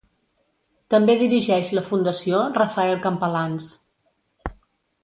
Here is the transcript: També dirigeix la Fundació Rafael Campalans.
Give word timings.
També 0.93 1.15
dirigeix 1.19 1.75
la 1.79 1.83
Fundació 1.91 2.41
Rafael 2.59 2.99
Campalans. 3.07 3.71